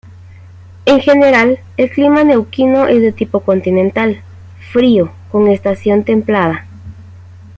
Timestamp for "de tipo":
3.03-3.41